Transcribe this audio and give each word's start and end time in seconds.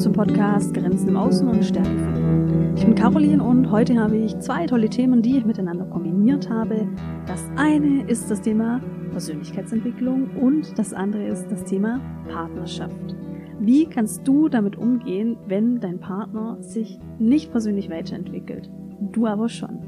zum 0.00 0.14
Podcast 0.14 0.72
Grenzen 0.72 1.08
im 1.10 1.16
Außen 1.16 1.46
und 1.46 1.62
Stärke 1.62 1.90
finden. 1.90 2.72
Ich 2.74 2.86
bin 2.86 2.94
Caroline 2.94 3.42
und 3.42 3.70
heute 3.70 3.98
habe 3.98 4.16
ich 4.16 4.38
zwei 4.38 4.66
tolle 4.66 4.88
Themen, 4.88 5.20
die 5.20 5.36
ich 5.36 5.44
miteinander 5.44 5.84
kombiniert 5.84 6.48
habe. 6.48 6.88
Das 7.26 7.44
eine 7.56 8.04
ist 8.08 8.30
das 8.30 8.40
Thema 8.40 8.80
Persönlichkeitsentwicklung 9.10 10.30
und 10.40 10.78
das 10.78 10.94
andere 10.94 11.26
ist 11.26 11.48
das 11.50 11.64
Thema 11.64 12.00
Partnerschaft. 12.32 13.14
Wie 13.62 13.84
kannst 13.84 14.26
du 14.26 14.48
damit 14.48 14.76
umgehen, 14.76 15.36
wenn 15.46 15.80
dein 15.80 16.00
Partner 16.00 16.56
sich 16.62 16.98
nicht 17.18 17.50
persönlich 17.50 17.90
weiterentwickelt? 17.90 18.70
Du 19.12 19.26
aber 19.26 19.50
schon. 19.50 19.78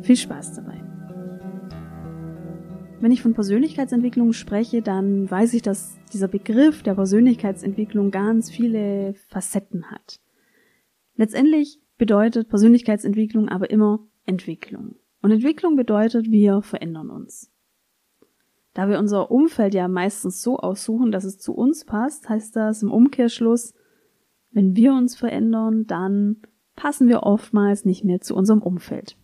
Viel 0.00 0.16
Spaß 0.16 0.54
dabei. 0.54 0.82
Wenn 3.00 3.12
ich 3.12 3.20
von 3.20 3.34
Persönlichkeitsentwicklung 3.34 4.32
spreche, 4.32 4.80
dann 4.80 5.30
weiß 5.30 5.52
ich, 5.52 5.60
dass 5.60 5.98
dieser 6.10 6.26
Begriff 6.26 6.82
der 6.82 6.94
Persönlichkeitsentwicklung 6.94 8.10
ganz 8.10 8.50
viele 8.50 9.12
Facetten 9.28 9.90
hat. 9.90 10.20
Letztendlich 11.14 11.82
bedeutet 11.98 12.48
Persönlichkeitsentwicklung 12.48 13.50
aber 13.50 13.68
immer 13.68 14.08
Entwicklung. 14.24 14.96
Und 15.20 15.32
Entwicklung 15.32 15.76
bedeutet, 15.76 16.30
wir 16.30 16.62
verändern 16.62 17.10
uns. 17.10 17.52
Da 18.78 18.88
wir 18.88 19.00
unser 19.00 19.32
Umfeld 19.32 19.74
ja 19.74 19.88
meistens 19.88 20.40
so 20.40 20.56
aussuchen, 20.56 21.10
dass 21.10 21.24
es 21.24 21.40
zu 21.40 21.52
uns 21.52 21.84
passt, 21.84 22.28
heißt 22.28 22.54
das 22.54 22.80
im 22.84 22.92
Umkehrschluss, 22.92 23.74
wenn 24.52 24.76
wir 24.76 24.92
uns 24.92 25.16
verändern, 25.16 25.88
dann 25.88 26.36
passen 26.76 27.08
wir 27.08 27.24
oftmals 27.24 27.84
nicht 27.84 28.04
mehr 28.04 28.20
zu 28.20 28.36
unserem 28.36 28.62
Umfeld. 28.62 29.16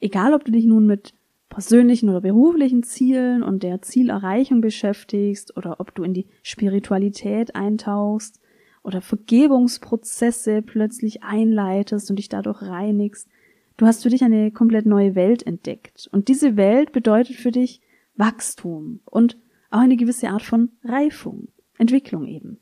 Egal, 0.00 0.32
ob 0.32 0.46
du 0.46 0.52
dich 0.52 0.64
nun 0.64 0.86
mit 0.86 1.12
persönlichen 1.50 2.08
oder 2.08 2.22
beruflichen 2.22 2.82
Zielen 2.84 3.42
und 3.42 3.62
der 3.62 3.82
Zielerreichung 3.82 4.62
beschäftigst 4.62 5.54
oder 5.54 5.78
ob 5.78 5.94
du 5.94 6.02
in 6.02 6.14
die 6.14 6.28
Spiritualität 6.42 7.54
eintauchst 7.54 8.40
oder 8.82 9.02
Vergebungsprozesse 9.02 10.62
plötzlich 10.62 11.22
einleitest 11.22 12.08
und 12.08 12.16
dich 12.16 12.30
dadurch 12.30 12.62
reinigst. 12.62 13.28
Du 13.76 13.84
hast 13.84 14.04
für 14.04 14.08
dich 14.08 14.24
eine 14.24 14.52
komplett 14.52 14.86
neue 14.86 15.14
Welt 15.14 15.46
entdeckt. 15.46 16.08
Und 16.12 16.28
diese 16.28 16.56
Welt 16.56 16.92
bedeutet 16.92 17.36
für 17.36 17.52
dich 17.52 17.82
Wachstum 18.18 19.00
und 19.04 19.38
auch 19.70 19.78
eine 19.78 19.96
gewisse 19.96 20.28
Art 20.28 20.42
von 20.42 20.72
Reifung, 20.84 21.48
Entwicklung 21.78 22.26
eben. 22.26 22.60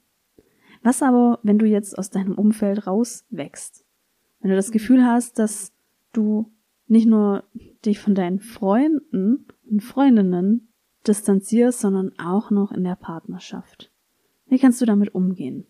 Was 0.83 1.03
aber, 1.03 1.41
wenn 1.43 1.59
du 1.59 1.67
jetzt 1.67 1.99
aus 1.99 2.11
deinem 2.11 2.35
Umfeld 2.35 2.87
rauswächst? 2.87 3.85
Wenn 4.41 4.51
du 4.51 4.57
das 4.57 4.71
Gefühl 4.71 5.05
hast, 5.05 5.39
dass 5.39 5.73
du 6.13 6.53
nicht 6.87 7.07
nur 7.07 7.45
dich 7.85 7.99
von 7.99 8.15
deinen 8.15 8.39
Freunden 8.39 9.47
und 9.69 9.83
Freundinnen 9.83 10.73
distanzierst, 11.07 11.81
sondern 11.81 12.13
auch 12.19 12.51
noch 12.51 12.73
in 12.73 12.85
der 12.85 12.97
Partnerschaft. 12.97 13.93
Wie 14.47 14.59
kannst 14.59 14.81
du 14.81 14.87
damit 14.87 15.15
umgehen? 15.15 15.67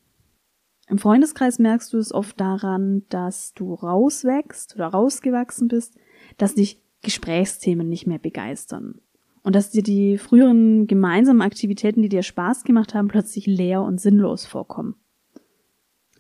Im 0.89 0.99
Freundeskreis 0.99 1.59
merkst 1.59 1.93
du 1.93 1.99
es 1.99 2.13
oft 2.13 2.39
daran, 2.41 3.05
dass 3.09 3.55
du 3.55 3.75
rauswächst 3.75 4.77
oder 4.77 4.89
rausgewachsen 4.89 5.69
bist, 5.69 5.99
dass 6.37 6.55
dich 6.55 6.81
Gesprächsthemen 7.03 7.89
nicht 7.89 8.07
mehr 8.07 8.19
begeistern 8.19 9.01
und 9.47 9.55
dass 9.55 9.71
dir 9.71 9.85
die 9.85 10.19
früheren 10.19 10.89
gemeinsamen 10.89 11.41
Aktivitäten, 11.41 12.03
die 12.03 12.09
dir 12.09 12.25
Spaß 12.25 12.65
gemacht 12.65 12.97
haben, 12.97 13.07
plötzlich 13.07 13.47
leer 13.47 13.81
und 13.81 14.01
sinnlos 14.01 14.45
vorkommen. 14.45 14.97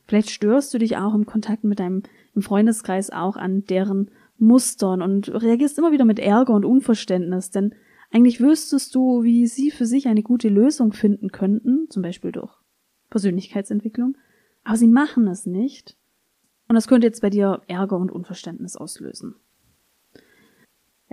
Vielleicht 0.06 0.30
störst 0.30 0.72
du 0.72 0.78
dich 0.78 0.96
auch 0.96 1.12
im 1.12 1.26
Kontakt 1.26 1.64
mit 1.64 1.80
deinem 1.80 2.04
im 2.36 2.42
Freundeskreis 2.42 3.10
auch 3.10 3.36
an 3.36 3.64
deren 3.64 4.12
Mustern 4.38 5.02
und 5.02 5.28
reagierst 5.28 5.76
immer 5.76 5.90
wieder 5.90 6.04
mit 6.04 6.20
Ärger 6.20 6.54
und 6.54 6.64
Unverständnis, 6.64 7.50
denn 7.50 7.74
eigentlich 8.12 8.40
wüsstest 8.40 8.94
du, 8.94 9.24
wie 9.24 9.48
sie 9.48 9.72
für 9.72 9.86
sich 9.86 10.06
eine 10.06 10.22
gute 10.22 10.48
Lösung 10.48 10.92
finden 10.92 11.32
könnten, 11.32 11.90
zum 11.90 12.02
Beispiel 12.02 12.30
durch 12.30 12.52
Persönlichkeitsentwicklung, 13.10 14.16
aber 14.62 14.76
sie 14.76 14.86
machen 14.86 15.26
es 15.26 15.46
nicht. 15.46 15.96
Und 16.68 16.76
das 16.76 16.86
könnte 16.86 17.08
jetzt 17.08 17.22
bei 17.22 17.30
dir 17.30 17.60
Ärger 17.66 17.96
und 17.96 18.12
Unverständnis 18.12 18.76
auslösen. 18.76 19.34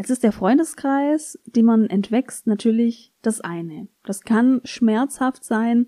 Jetzt 0.03 0.09
ist 0.09 0.24
der 0.24 0.34
Freundeskreis, 0.34 1.40
den 1.46 1.64
man 1.64 1.86
entwächst, 1.86 2.46
natürlich 2.46 3.14
das 3.22 3.40
eine. 3.40 3.88
Das 4.03 4.24
kann 4.24 4.59
schmerzhaft 4.66 5.46
sein, 5.46 5.88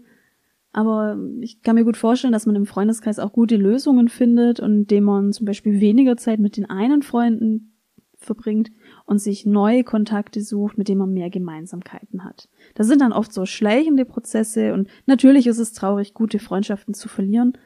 aber 0.72 1.20
ich 1.42 1.62
kann 1.64 1.76
mir 1.76 1.84
gut 1.84 1.98
vorstellen, 1.98 2.32
dass 2.32 2.46
man 2.46 2.56
im 2.56 2.66
Freundeskreis 2.66 3.20
auch 3.20 3.34
gute 3.34 3.58
Lösungen 3.58 4.08
findet 4.08 4.62
und 4.62 4.72
indem 4.72 5.04
man 5.04 5.34
zum 5.34 5.46
Beispiel 5.46 5.82
weniger 5.82 6.16
Zeit 6.16 6.40
mit 6.40 6.56
den 6.56 6.70
einen 6.70 7.02
Freunden 7.02 7.74
verbringt 8.16 8.72
und 9.04 9.20
sich 9.20 9.46
neue 9.46 9.84
Kontakte 9.84 10.40
sucht, 10.40 10.78
mit 10.78 10.88
denen 10.88 11.00
man 11.00 11.12
mehr 11.14 11.30
Gemeinsamkeiten 11.30 12.24
hat. 12.24 12.48
Das 12.74 12.88
sind 12.88 13.02
dann 13.02 13.12
oft 13.12 13.34
so 13.34 13.46
schleichende 13.46 14.06
Prozesse 14.06 14.74
und 14.74 14.88
natürlich 15.08 15.46
ist 15.46 15.60
es 15.60 15.74
traurig, 15.74 16.14
gute 16.14 16.40
Freundschaften 16.40 16.94
zu 16.94 17.10
verlieren. 17.10 17.58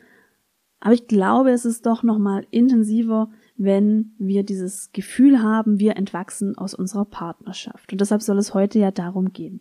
Aber 0.79 0.95
ich 0.95 1.05
glaube, 1.05 1.51
es 1.51 1.65
ist 1.65 1.85
doch 1.85 2.01
nochmal 2.01 2.47
intensiver, 2.49 3.29
wenn 3.59 4.13
wir 4.17 4.43
dieses 4.43 4.93
Gefühl 4.93 5.43
haben, 5.43 5.79
wir 5.79 5.97
entwachsen 5.97 6.57
aus 6.57 6.73
unserer 6.73 7.03
Partnerschaft. 7.03 7.91
Und 7.91 7.99
deshalb 7.99 8.21
soll 8.21 8.37
es 8.37 8.53
heute 8.53 8.79
ja 8.79 8.89
darum 8.89 9.33
gehen. 9.33 9.59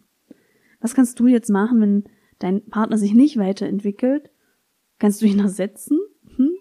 Was 0.80 0.94
kannst 0.94 1.18
du 1.18 1.26
jetzt 1.26 1.50
machen, 1.50 1.80
wenn 1.80 2.04
dein 2.38 2.64
Partner 2.66 2.96
sich 2.96 3.12
nicht 3.12 3.38
weiterentwickelt? 3.38 4.30
Kannst 5.00 5.20
du 5.20 5.26
ihn 5.26 5.40
ersetzen? 5.40 5.98
Hm? 6.36 6.52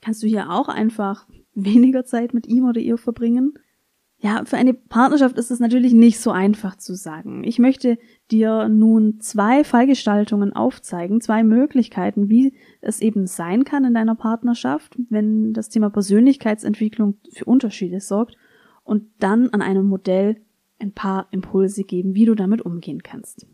Kannst 0.00 0.24
du 0.24 0.26
hier 0.26 0.50
auch 0.50 0.68
einfach 0.68 1.28
weniger 1.54 2.04
Zeit 2.04 2.34
mit 2.34 2.48
ihm 2.48 2.64
oder 2.64 2.80
ihr 2.80 2.98
verbringen? 2.98 3.54
Ja, 4.22 4.44
für 4.44 4.58
eine 4.58 4.74
Partnerschaft 4.74 5.38
ist 5.38 5.50
es 5.50 5.60
natürlich 5.60 5.94
nicht 5.94 6.20
so 6.20 6.30
einfach 6.30 6.76
zu 6.76 6.94
sagen. 6.94 7.42
Ich 7.42 7.58
möchte 7.58 7.96
dir 8.30 8.68
nun 8.68 9.18
zwei 9.20 9.64
Fallgestaltungen 9.64 10.52
aufzeigen, 10.52 11.22
zwei 11.22 11.42
Möglichkeiten, 11.42 12.28
wie 12.28 12.54
es 12.82 13.00
eben 13.00 13.26
sein 13.26 13.64
kann 13.64 13.84
in 13.84 13.94
deiner 13.94 14.14
Partnerschaft, 14.14 14.98
wenn 15.08 15.54
das 15.54 15.70
Thema 15.70 15.88
Persönlichkeitsentwicklung 15.88 17.16
für 17.32 17.46
Unterschiede 17.46 18.00
sorgt 18.00 18.36
und 18.84 19.04
dann 19.20 19.48
an 19.50 19.62
einem 19.62 19.86
Modell 19.86 20.36
ein 20.78 20.92
paar 20.92 21.28
Impulse 21.30 21.84
geben, 21.84 22.14
wie 22.14 22.26
du 22.26 22.34
damit 22.34 22.60
umgehen 22.60 23.02
kannst. 23.02 23.46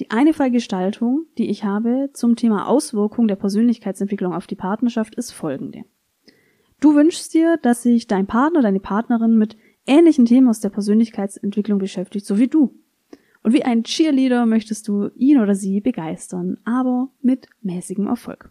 Die 0.00 0.10
eine 0.10 0.32
Fallgestaltung, 0.32 1.26
die 1.38 1.48
ich 1.48 1.62
habe 1.62 2.10
zum 2.12 2.34
Thema 2.34 2.66
Auswirkung 2.66 3.28
der 3.28 3.36
Persönlichkeitsentwicklung 3.36 4.34
auf 4.34 4.48
die 4.48 4.56
Partnerschaft, 4.56 5.14
ist 5.14 5.30
folgende. 5.30 5.84
Du 6.82 6.96
wünschst 6.96 7.32
dir, 7.32 7.58
dass 7.62 7.84
sich 7.84 8.08
dein 8.08 8.26
Partner, 8.26 8.60
deine 8.60 8.80
Partnerin 8.80 9.38
mit 9.38 9.56
ähnlichen 9.86 10.24
Themen 10.24 10.48
aus 10.48 10.58
der 10.58 10.70
Persönlichkeitsentwicklung 10.70 11.78
beschäftigt, 11.78 12.26
so 12.26 12.38
wie 12.38 12.48
du. 12.48 12.74
Und 13.44 13.52
wie 13.52 13.62
ein 13.62 13.84
Cheerleader 13.84 14.46
möchtest 14.46 14.88
du 14.88 15.08
ihn 15.14 15.40
oder 15.40 15.54
sie 15.54 15.80
begeistern, 15.80 16.58
aber 16.64 17.08
mit 17.20 17.46
mäßigem 17.60 18.08
Erfolg. 18.08 18.50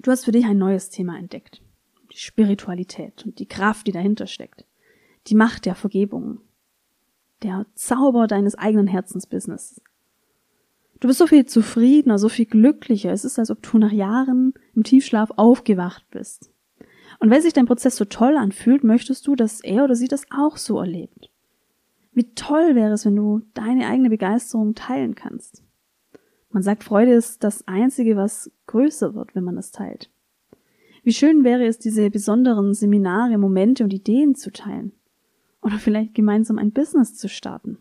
Du 0.00 0.12
hast 0.12 0.24
für 0.24 0.30
dich 0.30 0.44
ein 0.44 0.58
neues 0.58 0.90
Thema 0.90 1.18
entdeckt. 1.18 1.60
Die 2.12 2.18
Spiritualität 2.18 3.26
und 3.26 3.40
die 3.40 3.48
Kraft, 3.48 3.88
die 3.88 3.92
dahinter 3.92 4.28
steckt. 4.28 4.64
Die 5.26 5.34
Macht 5.34 5.66
der 5.66 5.74
Vergebung. 5.74 6.38
Der 7.42 7.66
Zauber 7.74 8.28
deines 8.28 8.54
eigenen 8.54 8.86
Herzensbusiness. 8.86 9.82
Du 11.00 11.08
bist 11.08 11.18
so 11.18 11.26
viel 11.26 11.46
zufriedener, 11.46 12.18
so 12.18 12.28
viel 12.28 12.46
glücklicher. 12.46 13.10
Es 13.10 13.24
ist, 13.24 13.40
als 13.40 13.50
ob 13.50 13.60
du 13.60 13.78
nach 13.78 13.90
Jahren 13.90 14.54
im 14.76 14.84
Tiefschlaf 14.84 15.32
aufgewacht 15.34 16.04
bist. 16.12 16.53
Und 17.24 17.30
weil 17.30 17.40
sich 17.40 17.54
dein 17.54 17.64
Prozess 17.64 17.96
so 17.96 18.04
toll 18.04 18.36
anfühlt, 18.36 18.84
möchtest 18.84 19.26
du, 19.26 19.34
dass 19.34 19.62
er 19.62 19.84
oder 19.84 19.94
sie 19.94 20.08
das 20.08 20.26
auch 20.28 20.58
so 20.58 20.78
erlebt. 20.78 21.30
Wie 22.12 22.34
toll 22.34 22.74
wäre 22.74 22.92
es, 22.92 23.06
wenn 23.06 23.16
du 23.16 23.40
deine 23.54 23.86
eigene 23.86 24.10
Begeisterung 24.10 24.74
teilen 24.74 25.14
kannst. 25.14 25.62
Man 26.50 26.62
sagt, 26.62 26.84
Freude 26.84 27.14
ist 27.14 27.42
das 27.42 27.66
Einzige, 27.66 28.18
was 28.18 28.52
größer 28.66 29.14
wird, 29.14 29.34
wenn 29.34 29.42
man 29.42 29.56
es 29.56 29.70
teilt. 29.70 30.10
Wie 31.02 31.14
schön 31.14 31.44
wäre 31.44 31.64
es, 31.64 31.78
diese 31.78 32.10
besonderen 32.10 32.74
Seminare, 32.74 33.38
Momente 33.38 33.84
und 33.84 33.94
Ideen 33.94 34.34
zu 34.34 34.52
teilen. 34.52 34.92
Oder 35.62 35.78
vielleicht 35.78 36.12
gemeinsam 36.12 36.58
ein 36.58 36.72
Business 36.72 37.16
zu 37.16 37.30
starten. 37.30 37.78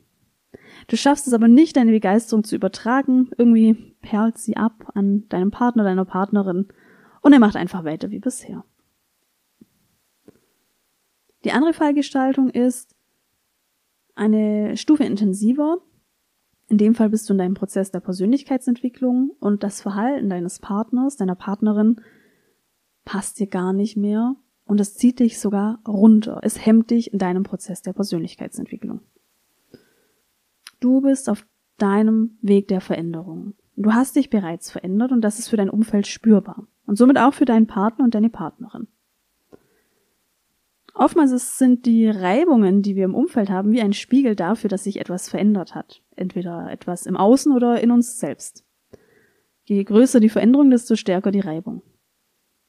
Du 0.87 0.95
schaffst 0.95 1.27
es 1.27 1.33
aber 1.33 1.49
nicht, 1.49 1.75
deine 1.75 1.91
Begeisterung 1.91 2.45
zu 2.45 2.55
übertragen. 2.55 3.29
Irgendwie 3.37 3.73
perlt 4.01 4.37
sie 4.37 4.55
ab 4.55 4.89
an 4.93 5.27
deinem 5.27 5.51
Partner, 5.51 5.83
deiner 5.83 6.05
Partnerin 6.05 6.69
und 7.19 7.33
er 7.33 7.39
macht 7.39 7.57
einfach 7.57 7.83
weiter 7.83 8.09
wie 8.09 8.19
bisher. 8.19 8.63
Die 11.43 11.51
andere 11.51 11.73
Fallgestaltung 11.73 12.49
ist 12.49 12.95
eine 14.15 14.77
Stufe 14.77 15.03
intensiver. 15.03 15.79
In 16.69 16.77
dem 16.77 16.95
Fall 16.95 17.09
bist 17.09 17.29
du 17.29 17.33
in 17.33 17.39
deinem 17.39 17.55
Prozess 17.55 17.91
der 17.91 17.99
Persönlichkeitsentwicklung 17.99 19.31
und 19.39 19.63
das 19.63 19.81
Verhalten 19.81 20.29
deines 20.29 20.59
Partners, 20.59 21.17
deiner 21.17 21.35
Partnerin 21.35 22.01
passt 23.05 23.39
dir 23.39 23.47
gar 23.47 23.73
nicht 23.73 23.97
mehr 23.97 24.35
und 24.65 24.79
es 24.79 24.95
zieht 24.95 25.19
dich 25.19 25.39
sogar 25.39 25.81
runter. 25.87 26.39
Es 26.43 26.65
hemmt 26.65 26.91
dich 26.91 27.11
in 27.11 27.19
deinem 27.19 27.43
Prozess 27.43 27.81
der 27.81 27.93
Persönlichkeitsentwicklung. 27.93 29.01
Du 30.79 31.01
bist 31.01 31.29
auf 31.29 31.45
deinem 31.77 32.37
Weg 32.41 32.69
der 32.69 32.81
Veränderung. 32.81 33.53
Du 33.75 33.93
hast 33.93 34.15
dich 34.15 34.29
bereits 34.29 34.71
verändert 34.71 35.11
und 35.11 35.21
das 35.21 35.39
ist 35.39 35.49
für 35.49 35.57
dein 35.57 35.69
Umfeld 35.69 36.07
spürbar. 36.07 36.67
Und 36.85 36.97
somit 36.97 37.17
auch 37.17 37.33
für 37.33 37.45
deinen 37.45 37.67
Partner 37.67 38.05
und 38.05 38.15
deine 38.15 38.29
Partnerin. 38.29 38.87
Oftmals 40.93 41.57
sind 41.57 41.85
die 41.85 42.07
Reibungen, 42.07 42.83
die 42.83 42.95
wir 42.95 43.05
im 43.05 43.15
Umfeld 43.15 43.49
haben, 43.49 43.71
wie 43.71 43.81
ein 43.81 43.93
Spiegel 43.93 44.35
dafür, 44.35 44.69
dass 44.69 44.83
sich 44.83 44.99
etwas 44.99 45.27
verändert 45.27 45.73
hat. 45.73 46.03
Entweder 46.15 46.71
etwas 46.71 47.07
im 47.07 47.17
Außen 47.17 47.51
oder 47.51 47.81
in 47.81 47.91
uns 47.91 48.19
selbst. 48.19 48.63
Je 49.65 49.83
größer 49.83 50.19
die 50.19 50.29
Veränderung, 50.29 50.69
desto 50.69 50.95
stärker 50.95 51.31
die 51.31 51.39
Reibung. 51.39 51.81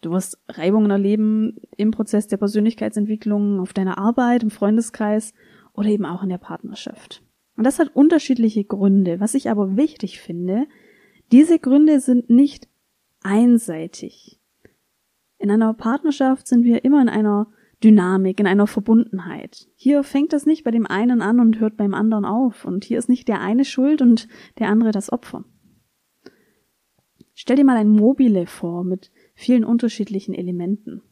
Du 0.01 0.11
wirst 0.11 0.39
Reibungen 0.49 0.91
erleben 0.91 1.57
im 1.77 1.91
Prozess 1.91 2.27
der 2.27 2.37
Persönlichkeitsentwicklung, 2.37 3.61
auf 3.61 3.73
deiner 3.73 3.99
Arbeit, 3.99 4.43
im 4.43 4.51
Freundeskreis 4.51 5.35
oder 5.73 5.89
eben 5.89 6.07
auch 6.07 6.23
in 6.23 6.29
der 6.29 6.39
Partnerschaft. 6.39 7.23
Und 7.57 7.65
das 7.65 7.79
hat 7.79 7.95
unterschiedliche 7.95 8.65
Gründe. 8.65 9.21
Was 9.21 9.35
ich 9.35 9.51
aber 9.51 9.77
wichtig 9.77 10.21
finde, 10.21 10.67
diese 11.33 11.59
Gründe 11.59 12.01
sind 12.01 12.31
nicht 12.31 12.69
einseitig. 13.23 14.41
In 15.39 15.51
einer 15.51 15.75
Partnerschaft 15.75 16.47
sind 16.47 16.65
wir 16.65 16.85
immer 16.85 17.03
in 17.03 17.09
einer 17.09 17.49
Dynamik, 17.85 18.41
in 18.41 18.47
einer 18.47 18.67
Verbundenheit. 18.67 19.69
Hier 19.77 20.03
fängt 20.03 20.33
das 20.33 20.47
nicht 20.47 20.65
bei 20.65 20.71
dem 20.71 20.87
einen 20.87 21.21
an 21.21 21.39
und 21.39 21.61
hört 21.61 21.77
beim 21.77 21.93
anderen 21.93 22.25
auf. 22.25 22.65
Und 22.65 22.85
hier 22.85 22.99
ist 22.99 23.11
nicht 23.11 23.29
der 23.29 23.41
eine 23.41 23.65
schuld 23.65 24.01
und 24.01 24.27
der 24.59 24.69
andere 24.69 24.91
das 24.91 25.13
Opfer. 25.13 25.45
Stell 27.35 27.57
dir 27.57 27.65
mal 27.65 27.77
ein 27.77 27.89
Mobile 27.89 28.47
vor 28.47 28.85
mit 28.85 29.11
vielen 29.35 29.65
unterschiedlichen 29.65 30.35
Elementen. 30.35 31.03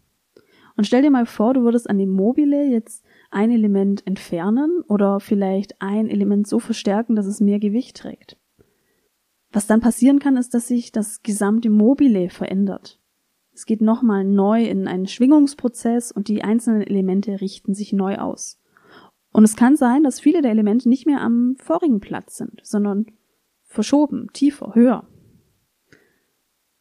Und 0.76 0.86
stell 0.86 1.02
dir 1.02 1.10
mal 1.10 1.26
vor, 1.26 1.52
du 1.52 1.62
würdest 1.62 1.90
an 1.90 1.98
dem 1.98 2.10
Mobile 2.10 2.64
jetzt 2.64 3.04
ein 3.30 3.50
Element 3.50 4.06
entfernen 4.06 4.82
oder 4.88 5.20
vielleicht 5.20 5.82
ein 5.82 6.08
Element 6.08 6.46
so 6.46 6.58
verstärken, 6.58 7.14
dass 7.16 7.26
es 7.26 7.40
mehr 7.40 7.58
Gewicht 7.58 7.98
trägt. 7.98 8.38
Was 9.50 9.66
dann 9.66 9.80
passieren 9.80 10.18
kann, 10.18 10.38
ist, 10.38 10.54
dass 10.54 10.68
sich 10.68 10.92
das 10.92 11.22
gesamte 11.22 11.68
Mobile 11.68 12.30
verändert. 12.30 13.01
Es 13.54 13.66
geht 13.66 13.82
nochmal 13.82 14.24
neu 14.24 14.64
in 14.64 14.88
einen 14.88 15.06
Schwingungsprozess 15.06 16.10
und 16.10 16.28
die 16.28 16.42
einzelnen 16.42 16.82
Elemente 16.82 17.40
richten 17.40 17.74
sich 17.74 17.92
neu 17.92 18.16
aus. 18.16 18.60
Und 19.32 19.44
es 19.44 19.56
kann 19.56 19.76
sein, 19.76 20.02
dass 20.02 20.20
viele 20.20 20.42
der 20.42 20.50
Elemente 20.50 20.88
nicht 20.88 21.06
mehr 21.06 21.20
am 21.20 21.56
vorigen 21.58 22.00
Platz 22.00 22.36
sind, 22.36 22.60
sondern 22.62 23.06
verschoben, 23.64 24.28
tiefer, 24.32 24.74
höher. 24.74 25.06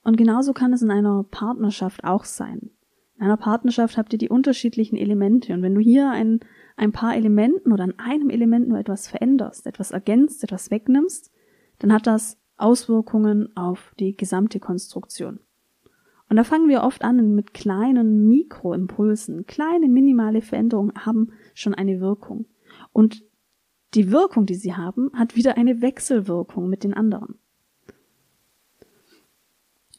Und 0.04 0.18
genauso 0.18 0.54
kann 0.54 0.74
es 0.74 0.82
in 0.82 0.92
einer 0.92 1.24
Partnerschaft 1.24 2.04
auch 2.04 2.26
sein. 2.26 2.72
In 3.18 3.26
einer 3.26 3.38
Partnerschaft 3.38 3.98
habt 3.98 4.14
ihr 4.14 4.20
die 4.20 4.30
unterschiedlichen 4.30 4.98
Elemente 4.98 5.54
und 5.54 5.62
wenn 5.62 5.76
du 5.76 5.82
hier 5.82 6.10
ein, 6.10 6.40
ein 6.76 6.92
paar 6.92 7.16
Elementen 7.16 7.72
oder 7.72 7.84
an 7.84 8.00
einem 8.00 8.30
Element 8.30 8.68
nur 8.68 8.80
etwas 8.80 9.08
veränderst, 9.08 9.68
etwas 9.68 9.92
ergänzt, 9.92 10.44
etwas 10.44 10.72
wegnimmst, 10.72 11.32
dann 11.80 11.94
hat 11.94 12.08
das 12.08 12.40
Auswirkungen 12.58 13.56
auf 13.56 13.94
die 14.00 14.18
gesamte 14.18 14.60
Konstruktion. 14.60 15.40
Und 16.32 16.38
da 16.38 16.46
fangen 16.46 16.70
wir 16.70 16.84
oft 16.84 17.04
an 17.04 17.36
mit 17.36 17.54
kleinen 17.54 18.30
Mikroimpulsen. 18.30 19.46
Kleine 19.48 19.90
minimale 19.90 20.42
Veränderungen 20.42 20.94
haben 20.96 21.34
schon 21.54 21.74
eine 21.74 22.00
Wirkung. 22.00 22.46
Und 22.94 23.26
die 23.96 24.14
Wirkung, 24.14 24.46
die 24.46 24.56
sie 24.56 24.74
haben, 24.74 25.12
hat 25.14 25.36
wieder 25.36 25.58
eine 25.58 25.82
Wechselwirkung 25.82 26.70
mit 26.70 26.86
den 26.86 26.94
anderen. 26.94 27.38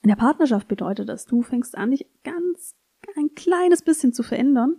In 0.00 0.08
der 0.08 0.16
Partnerschaft 0.16 0.68
bedeutet 0.68 1.10
das, 1.10 1.26
du 1.26 1.42
fängst 1.42 1.76
an, 1.76 1.90
dich 1.90 2.06
ganz 2.24 2.76
ein 3.14 3.34
kleines 3.34 3.82
bisschen 3.82 4.14
zu 4.14 4.22
verändern. 4.22 4.78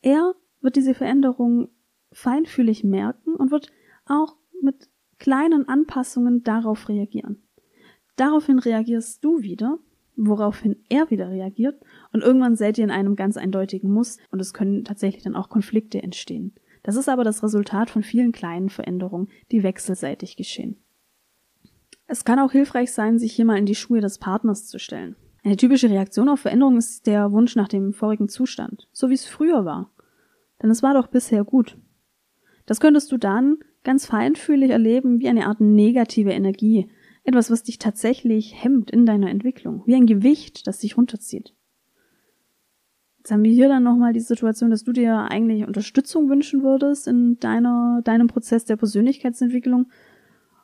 Er 0.00 0.36
wird 0.62 0.76
diese 0.76 0.94
Veränderung 0.94 1.68
feinfühlig 2.12 2.82
merken 2.82 3.34
und 3.34 3.50
wird 3.50 3.70
auch 4.06 4.38
mit 4.62 4.88
kleinen 5.18 5.68
Anpassungen 5.68 6.44
darauf 6.44 6.88
reagieren. 6.88 7.46
Daraufhin 8.16 8.58
reagierst 8.58 9.22
du 9.22 9.42
wieder 9.42 9.80
woraufhin 10.26 10.76
er 10.88 11.10
wieder 11.10 11.30
reagiert 11.30 11.80
und 12.12 12.22
irgendwann 12.22 12.56
seid 12.56 12.78
ihr 12.78 12.84
in 12.84 12.90
einem 12.90 13.16
ganz 13.16 13.36
eindeutigen 13.36 13.90
Muss 13.90 14.18
und 14.30 14.40
es 14.40 14.52
können 14.52 14.84
tatsächlich 14.84 15.22
dann 15.22 15.36
auch 15.36 15.48
Konflikte 15.48 16.02
entstehen. 16.02 16.54
Das 16.82 16.96
ist 16.96 17.08
aber 17.08 17.24
das 17.24 17.42
Resultat 17.42 17.90
von 17.90 18.02
vielen 18.02 18.32
kleinen 18.32 18.68
Veränderungen, 18.68 19.28
die 19.50 19.62
wechselseitig 19.62 20.36
geschehen. 20.36 20.76
Es 22.06 22.24
kann 22.24 22.38
auch 22.38 22.52
hilfreich 22.52 22.92
sein, 22.92 23.18
sich 23.18 23.32
hier 23.32 23.44
mal 23.44 23.58
in 23.58 23.66
die 23.66 23.74
Schuhe 23.74 24.00
des 24.00 24.18
Partners 24.18 24.66
zu 24.66 24.78
stellen. 24.78 25.16
Eine 25.44 25.56
typische 25.56 25.90
Reaktion 25.90 26.28
auf 26.28 26.40
Veränderungen 26.40 26.78
ist 26.78 27.06
der 27.06 27.32
Wunsch 27.32 27.54
nach 27.54 27.68
dem 27.68 27.92
vorigen 27.92 28.28
Zustand, 28.28 28.88
so 28.92 29.10
wie 29.10 29.14
es 29.14 29.26
früher 29.26 29.64
war. 29.64 29.90
Denn 30.62 30.70
es 30.70 30.82
war 30.82 30.94
doch 30.94 31.06
bisher 31.06 31.44
gut. 31.44 31.78
Das 32.66 32.80
könntest 32.80 33.12
du 33.12 33.18
dann 33.18 33.58
ganz 33.84 34.06
feinfühlig 34.06 34.70
erleben 34.70 35.20
wie 35.20 35.28
eine 35.28 35.46
Art 35.46 35.60
negative 35.60 36.32
Energie, 36.32 36.90
etwas, 37.28 37.50
was 37.50 37.62
dich 37.62 37.78
tatsächlich 37.78 38.62
hemmt 38.62 38.90
in 38.90 39.04
deiner 39.04 39.28
Entwicklung. 39.28 39.82
Wie 39.84 39.94
ein 39.94 40.06
Gewicht, 40.06 40.66
das 40.66 40.78
dich 40.78 40.96
runterzieht. 40.96 41.54
Jetzt 43.18 43.30
haben 43.30 43.44
wir 43.44 43.52
hier 43.52 43.68
dann 43.68 43.82
nochmal 43.82 44.14
die 44.14 44.20
Situation, 44.20 44.70
dass 44.70 44.84
du 44.84 44.92
dir 44.92 45.30
eigentlich 45.30 45.66
Unterstützung 45.66 46.30
wünschen 46.30 46.62
würdest 46.62 47.06
in 47.06 47.38
deiner, 47.38 48.00
deinem 48.02 48.28
Prozess 48.28 48.64
der 48.64 48.76
Persönlichkeitsentwicklung. 48.76 49.90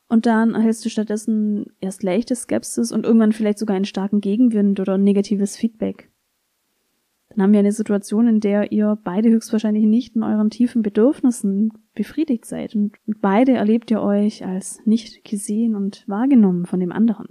Und 0.09 0.25
dann 0.25 0.55
erhältst 0.55 0.85
du 0.87 0.89
stattdessen 0.89 1.67
erst 1.81 2.03
leichte 2.03 2.35
Skepsis 2.35 2.93
und 2.93 3.05
irgendwann 3.05 3.33
vielleicht 3.33 3.59
sogar 3.59 3.77
einen 3.77 3.85
starken 3.85 4.23
Gegenwind 4.23 4.81
oder 4.81 4.97
negatives 4.97 5.57
Feedback 5.57 6.11
dann 7.35 7.43
haben 7.43 7.53
wir 7.53 7.61
eine 7.61 7.73
Situation, 7.73 8.29
in 8.29 8.41
der 8.41 8.71
ihr 8.71 8.97
beide 9.03 9.29
höchstwahrscheinlich 9.29 9.87
nicht 9.87 10.15
in 10.15 10.23
euren 10.23 10.51
tiefen 10.51 10.83
Bedürfnissen 10.83 11.73
befriedigt 11.95 12.45
seid 12.45 12.75
und 12.77 12.97
beide 13.21 13.53
erlebt 13.53 13.91
ihr 13.91 14.01
euch 14.01 14.45
als 14.45 14.81
nicht 14.85 15.25
gesehen 15.25 15.75
und 15.75 16.05
wahrgenommen 16.07 16.67
von 16.67 16.79
dem 16.79 16.93
anderen. 16.93 17.29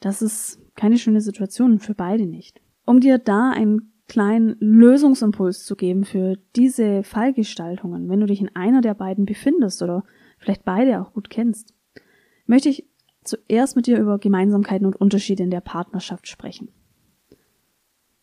Das 0.00 0.22
ist 0.22 0.60
keine 0.74 0.96
schöne 0.96 1.20
Situation 1.20 1.78
für 1.78 1.94
beide 1.94 2.26
nicht. 2.26 2.60
Um 2.84 3.00
dir 3.00 3.18
da 3.18 3.50
einen 3.50 3.92
kleinen 4.08 4.56
Lösungsimpuls 4.60 5.64
zu 5.64 5.74
geben 5.74 6.04
für 6.04 6.36
diese 6.54 7.02
Fallgestaltungen, 7.02 8.08
wenn 8.08 8.20
du 8.20 8.26
dich 8.26 8.40
in 8.40 8.54
einer 8.54 8.80
der 8.80 8.94
beiden 8.94 9.24
befindest 9.24 9.82
oder 9.82 10.04
vielleicht 10.38 10.64
beide 10.64 11.00
auch 11.00 11.12
gut 11.12 11.30
kennst, 11.30 11.74
möchte 12.46 12.68
ich 12.68 12.88
zuerst 13.24 13.76
mit 13.76 13.86
dir 13.86 13.98
über 13.98 14.18
Gemeinsamkeiten 14.18 14.86
und 14.86 14.96
Unterschiede 14.96 15.42
in 15.42 15.50
der 15.50 15.60
Partnerschaft 15.60 16.28
sprechen. 16.28 16.68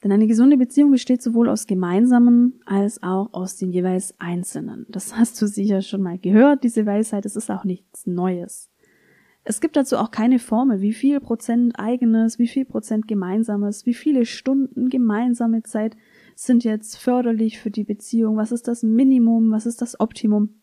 Denn 0.04 0.12
eine 0.12 0.28
gesunde 0.28 0.58
Beziehung 0.58 0.92
besteht 0.92 1.22
sowohl 1.22 1.50
aus 1.50 1.68
gemeinsamen 1.68 2.62
als 2.66 3.04
auch 3.04 3.34
aus 3.34 3.58
den 3.58 3.72
jeweils 3.72 4.16
einzelnen. 4.20 4.86
Das 4.90 5.16
hast 5.18 5.42
du 5.42 5.48
sicher 5.48 5.82
schon 5.82 6.02
mal 6.02 6.18
gehört, 6.18 6.64
diese 6.64 6.86
Weisheit. 6.86 7.26
Es 7.26 7.36
ist 7.36 7.52
auch 7.52 7.64
nichts 7.64 8.08
Neues. 8.08 8.70
Es 9.44 9.62
gibt 9.62 9.78
dazu 9.78 9.98
auch 9.98 10.12
keine 10.12 10.38
Formel, 10.38 10.82
wie 10.82 10.94
viel 10.94 11.20
Prozent 11.20 11.80
eigenes, 11.80 12.40
wie 12.40 12.48
viel 12.48 12.66
Prozent 12.66 13.08
gemeinsames, 13.08 13.86
wie 13.86 13.94
viele 13.94 14.26
Stunden 14.26 14.90
gemeinsame 14.90 15.64
Zeit 15.64 15.96
sind 16.36 16.64
jetzt 16.64 16.98
förderlich 16.98 17.60
für 17.60 17.72
die 17.72 17.84
Beziehung, 17.84 18.38
was 18.38 18.52
ist 18.52 18.68
das 18.68 18.84
Minimum, 18.84 19.52
was 19.52 19.66
ist 19.66 19.82
das 19.82 20.00
Optimum 20.00 20.59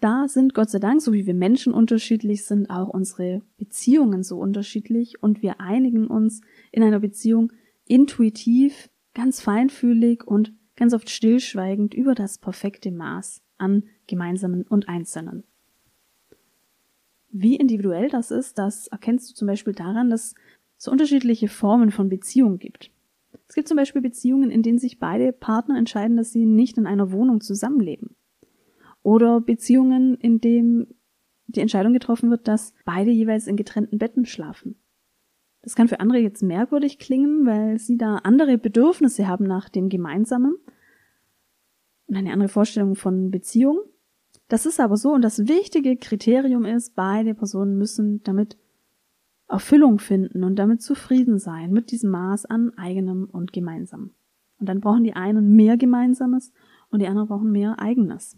da 0.00 0.28
sind 0.28 0.54
Gott 0.54 0.70
sei 0.70 0.78
Dank, 0.78 1.02
so 1.02 1.12
wie 1.12 1.26
wir 1.26 1.34
Menschen 1.34 1.74
unterschiedlich 1.74 2.44
sind, 2.44 2.70
auch 2.70 2.88
unsere 2.88 3.42
Beziehungen 3.56 4.22
so 4.22 4.38
unterschiedlich 4.38 5.22
und 5.22 5.42
wir 5.42 5.60
einigen 5.60 6.06
uns 6.06 6.40
in 6.70 6.82
einer 6.82 7.00
Beziehung 7.00 7.52
intuitiv, 7.86 8.90
ganz 9.14 9.40
feinfühlig 9.40 10.24
und 10.24 10.52
ganz 10.76 10.94
oft 10.94 11.10
stillschweigend 11.10 11.94
über 11.94 12.14
das 12.14 12.38
perfekte 12.38 12.92
Maß 12.92 13.42
an 13.58 13.84
gemeinsamen 14.06 14.62
und 14.62 14.88
einzelnen. 14.88 15.42
Wie 17.30 17.56
individuell 17.56 18.08
das 18.08 18.30
ist, 18.30 18.58
das 18.58 18.86
erkennst 18.86 19.30
du 19.30 19.34
zum 19.34 19.48
Beispiel 19.48 19.74
daran, 19.74 20.10
dass 20.10 20.34
es 20.78 20.88
unterschiedliche 20.88 21.48
Formen 21.48 21.90
von 21.90 22.08
Beziehungen 22.08 22.58
gibt. 22.58 22.92
Es 23.48 23.54
gibt 23.54 23.66
zum 23.66 23.76
Beispiel 23.76 24.00
Beziehungen, 24.00 24.50
in 24.50 24.62
denen 24.62 24.78
sich 24.78 24.98
beide 24.98 25.32
Partner 25.32 25.76
entscheiden, 25.76 26.16
dass 26.16 26.32
sie 26.32 26.46
nicht 26.46 26.78
in 26.78 26.86
einer 26.86 27.10
Wohnung 27.10 27.40
zusammenleben. 27.40 28.14
Oder 29.08 29.40
Beziehungen, 29.40 30.16
in 30.16 30.38
denen 30.38 30.94
die 31.46 31.60
Entscheidung 31.60 31.94
getroffen 31.94 32.28
wird, 32.28 32.46
dass 32.46 32.74
beide 32.84 33.10
jeweils 33.10 33.46
in 33.46 33.56
getrennten 33.56 33.96
Betten 33.96 34.26
schlafen. 34.26 34.76
Das 35.62 35.74
kann 35.74 35.88
für 35.88 36.00
andere 36.00 36.18
jetzt 36.18 36.42
merkwürdig 36.42 36.98
klingen, 36.98 37.46
weil 37.46 37.78
sie 37.78 37.96
da 37.96 38.16
andere 38.16 38.58
Bedürfnisse 38.58 39.26
haben 39.26 39.46
nach 39.46 39.70
dem 39.70 39.88
Gemeinsamen 39.88 40.56
und 42.06 42.16
eine 42.16 42.34
andere 42.34 42.50
Vorstellung 42.50 42.96
von 42.96 43.30
Beziehung. 43.30 43.78
Das 44.48 44.66
ist 44.66 44.78
aber 44.78 44.98
so 44.98 45.14
und 45.14 45.22
das 45.22 45.48
wichtige 45.48 45.96
Kriterium 45.96 46.66
ist, 46.66 46.94
beide 46.94 47.34
Personen 47.34 47.78
müssen 47.78 48.22
damit 48.24 48.58
Erfüllung 49.48 50.00
finden 50.00 50.44
und 50.44 50.56
damit 50.56 50.82
zufrieden 50.82 51.38
sein 51.38 51.72
mit 51.72 51.92
diesem 51.92 52.10
Maß 52.10 52.44
an 52.44 52.76
eigenem 52.76 53.24
und 53.24 53.54
gemeinsamem. 53.54 54.10
Und 54.60 54.68
dann 54.68 54.80
brauchen 54.80 55.04
die 55.04 55.14
einen 55.14 55.56
mehr 55.56 55.78
Gemeinsames 55.78 56.52
und 56.90 57.00
die 57.00 57.06
anderen 57.06 57.28
brauchen 57.28 57.50
mehr 57.50 57.78
Eigenes. 57.78 58.36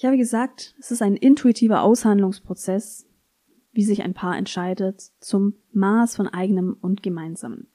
Ich 0.00 0.06
habe 0.06 0.16
gesagt, 0.16 0.74
es 0.78 0.90
ist 0.90 1.02
ein 1.02 1.14
intuitiver 1.14 1.82
Aushandlungsprozess, 1.82 3.06
wie 3.70 3.84
sich 3.84 4.02
ein 4.02 4.14
Paar 4.14 4.38
entscheidet 4.38 5.02
zum 5.20 5.56
Maß 5.72 6.16
von 6.16 6.26
eigenem 6.26 6.74
und 6.80 7.02
gemeinsamen. 7.02 7.66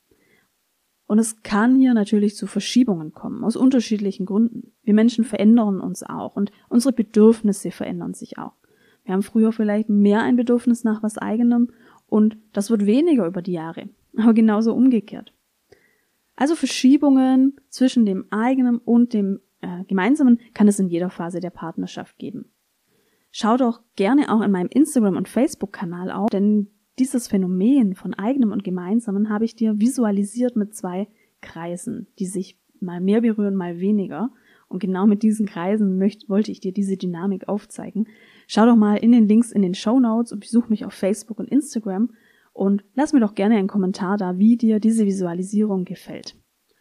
Und 1.05 1.19
es 1.19 1.43
kann 1.43 1.75
hier 1.75 1.93
natürlich 1.93 2.35
zu 2.35 2.47
Verschiebungen 2.47 3.13
kommen, 3.13 3.43
aus 3.43 3.55
unterschiedlichen 3.55 4.25
Gründen. 4.25 4.71
Wir 4.81 4.95
Menschen 4.95 5.23
verändern 5.23 5.79
uns 5.79 6.01
auch 6.01 6.35
und 6.35 6.51
unsere 6.67 6.95
Bedürfnisse 6.95 7.69
verändern 7.69 8.15
sich 8.15 8.39
auch. 8.39 8.53
Wir 9.03 9.13
haben 9.13 9.21
früher 9.21 9.51
vielleicht 9.51 9.89
mehr 9.89 10.23
ein 10.23 10.35
Bedürfnis 10.35 10.83
nach 10.83 11.03
was 11.03 11.19
eigenem 11.19 11.69
und 12.07 12.39
das 12.53 12.71
wird 12.71 12.87
weniger 12.87 13.27
über 13.27 13.43
die 13.43 13.53
Jahre, 13.53 13.89
aber 14.17 14.33
genauso 14.33 14.73
umgekehrt. 14.73 15.31
Also 16.35 16.55
Verschiebungen 16.55 17.61
zwischen 17.69 18.07
dem 18.07 18.25
eigenen 18.31 18.79
und 18.79 19.13
dem 19.13 19.41
äh, 19.65 19.83
gemeinsamen 19.85 20.39
kann 20.53 20.67
es 20.67 20.79
in 20.79 20.87
jeder 20.87 21.09
Phase 21.09 21.39
der 21.39 21.49
Partnerschaft 21.49 22.17
geben. 22.17 22.51
Schau 23.31 23.57
doch 23.57 23.81
gerne 23.95 24.33
auch 24.33 24.41
in 24.41 24.51
meinem 24.51 24.69
Instagram- 24.69 25.17
und 25.17 25.27
Facebook-Kanal 25.27 26.11
auf, 26.11 26.29
denn 26.29 26.67
dieses 26.99 27.27
Phänomen 27.27 27.95
von 27.95 28.13
eigenem 28.13 28.51
und 28.51 28.63
gemeinsamen 28.63 29.29
habe 29.29 29.43
ich 29.43 29.55
dir 29.55 29.79
visualisiert 29.79 30.55
mit 30.55 30.73
zwei 30.73 31.09
Kreisen, 31.41 32.07
die 32.19 32.27
sich 32.27 32.57
mal 32.79 33.01
mehr 33.01 33.21
berühren, 33.21 33.55
mal 33.55 33.79
weniger. 33.79 34.31
Und 34.67 34.79
genau 34.79 35.05
mit 35.05 35.21
diesen 35.21 35.45
Kreisen 35.45 35.97
möchte, 35.97 36.29
wollte 36.29 36.51
ich 36.51 36.59
dir 36.59 36.71
diese 36.71 36.97
Dynamik 36.97 37.49
aufzeigen. 37.49 38.07
Schau 38.47 38.65
doch 38.65 38.75
mal 38.75 38.95
in 38.95 39.11
den 39.11 39.27
Links 39.27 39.51
in 39.51 39.61
den 39.61 39.73
Show 39.73 39.99
Notes 39.99 40.31
und 40.31 40.39
besuch 40.39 40.69
mich 40.69 40.85
auf 40.85 40.93
Facebook 40.93 41.39
und 41.39 41.49
Instagram 41.49 42.11
und 42.53 42.85
lass 42.93 43.13
mir 43.13 43.19
doch 43.19 43.35
gerne 43.35 43.57
einen 43.57 43.67
Kommentar 43.67 44.17
da, 44.17 44.37
wie 44.37 44.55
dir 44.55 44.79
diese 44.79 45.05
Visualisierung 45.05 45.83
gefällt. 45.83 46.35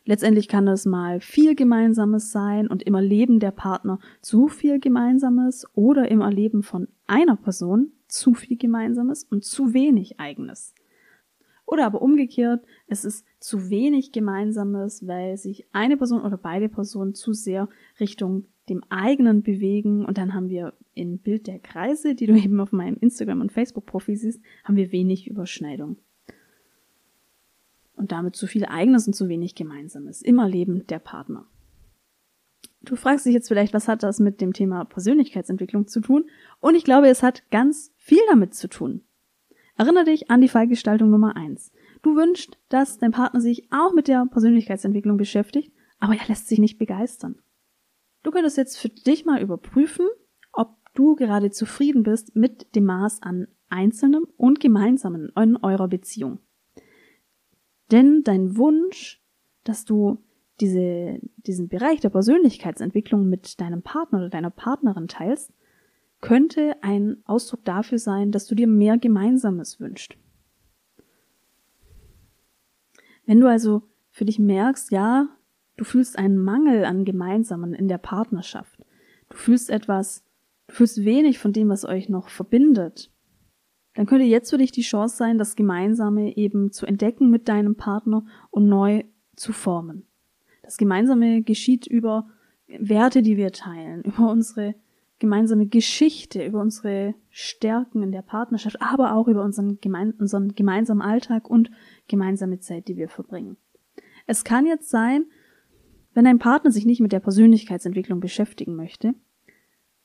Letztendlich 0.06 0.48
kann 0.48 0.68
es 0.68 0.84
mal 0.84 1.20
viel 1.20 1.54
Gemeinsames 1.54 2.30
sein 2.30 2.66
und 2.68 2.82
im 2.82 2.94
Erleben 2.94 3.40
der 3.40 3.52
Partner 3.52 3.98
zu 4.20 4.48
viel 4.48 4.78
Gemeinsames 4.78 5.66
oder 5.74 6.10
im 6.10 6.20
Erleben 6.20 6.62
von 6.62 6.88
einer 7.06 7.36
Person 7.36 7.92
zu 8.06 8.34
viel 8.34 8.58
Gemeinsames 8.58 9.24
und 9.24 9.44
zu 9.44 9.72
wenig 9.72 10.20
Eigenes. 10.20 10.74
Oder 11.66 11.86
aber 11.86 12.02
umgekehrt, 12.02 12.64
es 12.86 13.06
ist 13.06 13.26
zu 13.40 13.70
wenig 13.70 14.12
Gemeinsames, 14.12 15.06
weil 15.06 15.38
sich 15.38 15.66
eine 15.72 15.96
Person 15.96 16.20
oder 16.20 16.36
beide 16.36 16.68
Personen 16.68 17.14
zu 17.14 17.32
sehr 17.32 17.70
Richtung 17.98 18.44
dem 18.68 18.82
eigenen 18.90 19.42
bewegen 19.42 20.04
und 20.04 20.18
dann 20.18 20.34
haben 20.34 20.48
wir 20.48 20.74
im 20.94 21.18
Bild 21.18 21.46
der 21.46 21.58
Kreise, 21.58 22.14
die 22.14 22.26
du 22.26 22.34
eben 22.38 22.60
auf 22.60 22.72
meinem 22.72 22.96
Instagram 23.00 23.40
und 23.40 23.52
Facebook 23.52 23.86
Profil 23.86 24.16
siehst, 24.16 24.42
haben 24.64 24.76
wir 24.76 24.92
wenig 24.92 25.26
Überschneidung. 25.26 25.96
Und 28.04 28.12
damit 28.12 28.36
zu 28.36 28.46
viel 28.46 28.66
eigenes 28.66 29.06
und 29.06 29.14
zu 29.14 29.30
wenig 29.30 29.54
gemeinsames. 29.54 30.20
Immer 30.20 30.46
Leben 30.46 30.86
der 30.88 30.98
Partner. 30.98 31.46
Du 32.82 32.96
fragst 32.96 33.24
dich 33.24 33.32
jetzt 33.32 33.48
vielleicht, 33.48 33.72
was 33.72 33.88
hat 33.88 34.02
das 34.02 34.20
mit 34.20 34.42
dem 34.42 34.52
Thema 34.52 34.84
Persönlichkeitsentwicklung 34.84 35.86
zu 35.86 36.02
tun? 36.02 36.26
Und 36.60 36.74
ich 36.74 36.84
glaube, 36.84 37.08
es 37.08 37.22
hat 37.22 37.50
ganz 37.50 37.94
viel 37.96 38.20
damit 38.28 38.52
zu 38.52 38.68
tun. 38.68 39.06
Erinnere 39.78 40.04
dich 40.04 40.30
an 40.30 40.42
die 40.42 40.50
Fallgestaltung 40.50 41.08
Nummer 41.08 41.34
eins. 41.34 41.72
Du 42.02 42.14
wünschst, 42.14 42.58
dass 42.68 42.98
dein 42.98 43.10
Partner 43.10 43.40
sich 43.40 43.72
auch 43.72 43.94
mit 43.94 44.06
der 44.06 44.26
Persönlichkeitsentwicklung 44.26 45.16
beschäftigt, 45.16 45.72
aber 45.98 46.12
er 46.14 46.28
lässt 46.28 46.48
sich 46.48 46.58
nicht 46.58 46.76
begeistern. 46.76 47.40
Du 48.22 48.32
könntest 48.32 48.58
jetzt 48.58 48.76
für 48.76 48.90
dich 48.90 49.24
mal 49.24 49.40
überprüfen, 49.40 50.06
ob 50.52 50.76
du 50.92 51.14
gerade 51.14 51.50
zufrieden 51.50 52.02
bist 52.02 52.36
mit 52.36 52.76
dem 52.76 52.84
Maß 52.84 53.22
an 53.22 53.48
Einzelnem 53.70 54.26
und 54.36 54.60
Gemeinsamen 54.60 55.32
in 55.34 55.56
eurer 55.56 55.88
Beziehung. 55.88 56.40
Denn 57.90 58.22
dein 58.24 58.56
Wunsch, 58.56 59.22
dass 59.64 59.84
du 59.84 60.18
diese, 60.60 61.18
diesen 61.36 61.68
Bereich 61.68 62.00
der 62.00 62.10
Persönlichkeitsentwicklung 62.10 63.28
mit 63.28 63.60
deinem 63.60 63.82
Partner 63.82 64.18
oder 64.18 64.30
deiner 64.30 64.50
Partnerin 64.50 65.08
teilst, 65.08 65.52
könnte 66.20 66.76
ein 66.82 67.18
Ausdruck 67.26 67.64
dafür 67.64 67.98
sein, 67.98 68.32
dass 68.32 68.46
du 68.46 68.54
dir 68.54 68.66
mehr 68.66 68.96
Gemeinsames 68.96 69.80
wünschst. 69.80 70.16
Wenn 73.26 73.40
du 73.40 73.48
also 73.48 73.82
für 74.10 74.24
dich 74.24 74.38
merkst, 74.38 74.90
ja, 74.90 75.28
du 75.76 75.84
fühlst 75.84 76.18
einen 76.18 76.38
Mangel 76.38 76.84
an 76.84 77.04
Gemeinsamen 77.04 77.74
in 77.74 77.88
der 77.88 77.98
Partnerschaft, 77.98 78.78
du 79.28 79.36
fühlst 79.36 79.70
etwas, 79.70 80.24
du 80.68 80.74
fühlst 80.74 81.04
wenig 81.04 81.38
von 81.38 81.52
dem, 81.52 81.68
was 81.68 81.84
euch 81.84 82.08
noch 82.08 82.28
verbindet, 82.28 83.10
dann 83.94 84.06
könnte 84.06 84.24
jetzt 84.24 84.50
für 84.50 84.58
dich 84.58 84.72
die 84.72 84.82
Chance 84.82 85.16
sein, 85.16 85.38
das 85.38 85.56
Gemeinsame 85.56 86.36
eben 86.36 86.72
zu 86.72 86.86
entdecken 86.86 87.30
mit 87.30 87.48
deinem 87.48 87.76
Partner 87.76 88.24
und 88.50 88.68
neu 88.68 89.04
zu 89.36 89.52
formen. 89.52 90.06
Das 90.62 90.76
Gemeinsame 90.76 91.42
geschieht 91.42 91.86
über 91.86 92.28
Werte, 92.66 93.22
die 93.22 93.36
wir 93.36 93.52
teilen, 93.52 94.02
über 94.02 94.30
unsere 94.30 94.74
gemeinsame 95.18 95.66
Geschichte, 95.66 96.44
über 96.44 96.60
unsere 96.60 97.14
Stärken 97.30 98.02
in 98.02 98.12
der 98.12 98.22
Partnerschaft, 98.22 98.80
aber 98.80 99.14
auch 99.14 99.28
über 99.28 99.42
unseren, 99.44 99.80
gemein 99.80 100.12
unseren 100.12 100.54
gemeinsamen 100.54 101.02
Alltag 101.02 101.48
und 101.48 101.70
gemeinsame 102.08 102.58
Zeit, 102.58 102.88
die 102.88 102.96
wir 102.96 103.08
verbringen. 103.08 103.56
Es 104.26 104.44
kann 104.44 104.66
jetzt 104.66 104.90
sein, 104.90 105.26
wenn 106.14 106.26
ein 106.26 106.38
Partner 106.38 106.70
sich 106.70 106.86
nicht 106.86 107.00
mit 107.00 107.12
der 107.12 107.20
Persönlichkeitsentwicklung 107.20 108.20
beschäftigen 108.20 108.76
möchte, 108.76 109.14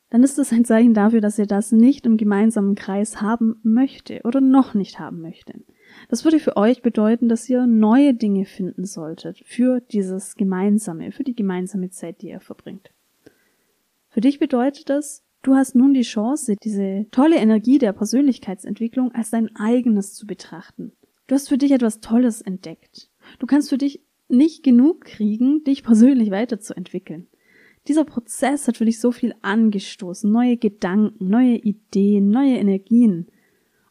dann 0.09 0.23
ist 0.23 0.37
das 0.37 0.51
ein 0.51 0.65
Zeichen 0.65 0.93
dafür, 0.93 1.21
dass 1.21 1.37
er 1.37 1.45
das 1.45 1.71
nicht 1.71 2.05
im 2.05 2.17
gemeinsamen 2.17 2.75
Kreis 2.75 3.21
haben 3.21 3.59
möchte 3.63 4.21
oder 4.23 4.41
noch 4.41 4.73
nicht 4.73 4.99
haben 4.99 5.21
möchte. 5.21 5.53
Das 6.07 6.23
würde 6.23 6.39
für 6.39 6.57
euch 6.57 6.81
bedeuten, 6.81 7.29
dass 7.29 7.49
ihr 7.49 7.67
neue 7.67 8.13
Dinge 8.13 8.45
finden 8.45 8.85
solltet 8.85 9.41
für 9.45 9.81
dieses 9.81 10.35
Gemeinsame, 10.35 11.11
für 11.11 11.23
die 11.23 11.35
gemeinsame 11.35 11.89
Zeit, 11.89 12.21
die 12.21 12.29
ihr 12.29 12.39
verbringt. 12.39 12.91
Für 14.09 14.21
dich 14.21 14.39
bedeutet 14.39 14.89
das, 14.89 15.23
du 15.43 15.55
hast 15.55 15.75
nun 15.75 15.93
die 15.93 16.01
Chance, 16.01 16.55
diese 16.63 17.05
tolle 17.11 17.37
Energie 17.37 17.77
der 17.77 17.93
Persönlichkeitsentwicklung 17.93 19.11
als 19.13 19.29
dein 19.29 19.55
eigenes 19.55 20.13
zu 20.15 20.25
betrachten. 20.25 20.93
Du 21.27 21.35
hast 21.35 21.49
für 21.49 21.59
dich 21.59 21.71
etwas 21.71 21.99
Tolles 21.99 22.41
entdeckt. 22.41 23.09
Du 23.37 23.45
kannst 23.45 23.69
für 23.69 23.77
dich 23.77 24.01
nicht 24.27 24.63
genug 24.63 25.01
kriegen, 25.05 25.63
dich 25.63 25.83
persönlich 25.83 26.31
weiterzuentwickeln. 26.31 27.27
Dieser 27.87 28.05
Prozess 28.05 28.67
hat 28.67 28.77
für 28.77 28.85
dich 28.85 28.99
so 28.99 29.11
viel 29.11 29.33
angestoßen, 29.41 30.31
neue 30.31 30.57
Gedanken, 30.57 31.29
neue 31.29 31.55
Ideen, 31.55 32.29
neue 32.29 32.57
Energien. 32.57 33.27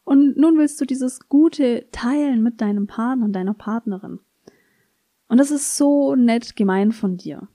Und 0.03 0.37
nun 0.37 0.57
willst 0.57 0.79
du 0.79 0.85
dieses 0.85 1.27
Gute 1.27 1.87
teilen 1.91 2.41
mit 2.41 2.61
deinem 2.61 2.87
Partner 2.87 3.25
und 3.25 3.33
deiner 3.33 3.53
Partnerin. 3.53 4.19
Und 5.27 5.37
das 5.37 5.51
ist 5.51 5.77
so 5.77 6.15
nett 6.15 6.55
gemein 6.55 6.91
von 6.91 7.17
dir. 7.17 7.47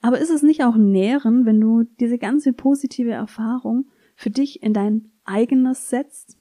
Aber 0.00 0.18
ist 0.18 0.30
es 0.30 0.42
nicht 0.42 0.64
auch 0.64 0.76
nähren, 0.76 1.46
wenn 1.46 1.60
du 1.60 1.84
diese 2.00 2.18
ganze 2.18 2.52
positive 2.52 3.12
Erfahrung 3.12 3.86
für 4.16 4.30
dich 4.30 4.62
in 4.62 4.74
dein 4.74 5.12
eigenes 5.24 5.88
setzt? 5.88 6.36